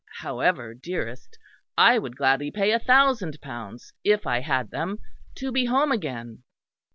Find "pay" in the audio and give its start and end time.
2.49-2.71